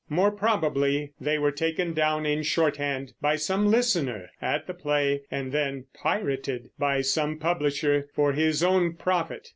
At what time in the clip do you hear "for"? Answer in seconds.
8.11-8.33